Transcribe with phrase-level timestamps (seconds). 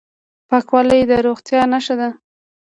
[0.49, 2.09] پاکوالی د روغتیا نښه ده.